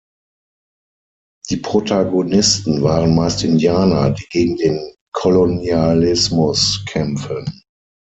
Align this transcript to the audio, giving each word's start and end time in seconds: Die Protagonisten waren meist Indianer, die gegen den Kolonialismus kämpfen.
Die 1.51 1.57
Protagonisten 1.57 2.81
waren 2.81 3.13
meist 3.13 3.43
Indianer, 3.43 4.09
die 4.09 4.25
gegen 4.31 4.55
den 4.57 4.95
Kolonialismus 5.13 6.83
kämpfen. 6.87 7.61